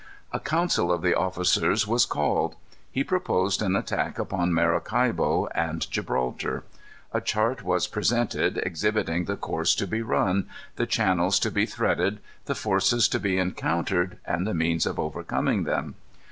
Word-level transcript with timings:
A 0.33 0.39
council 0.39 0.91
of 0.91 1.03
the 1.03 1.13
officers 1.13 1.85
was 1.85 2.07
called. 2.07 2.55
He 2.91 3.03
proposed 3.03 3.61
an 3.61 3.75
attack 3.75 4.17
upon 4.17 4.51
Maracaibo 4.51 5.45
and 5.53 5.87
Gibraltar. 5.91 6.63
A 7.13 7.21
chart 7.21 7.61
was 7.61 7.85
presented 7.85 8.57
exhibiting 8.63 9.25
the 9.25 9.37
course 9.37 9.75
to 9.75 9.85
be 9.85 10.01
run, 10.01 10.47
the 10.75 10.87
channels 10.87 11.37
to 11.41 11.51
be 11.51 11.67
threaded, 11.67 12.19
the 12.45 12.55
forces 12.55 13.07
to 13.09 13.19
be 13.19 13.37
encountered, 13.37 14.17
and 14.25 14.47
the 14.47 14.55
means 14.55 14.87
of 14.87 14.97
overcoming 14.97 15.65
them. 15.65 15.93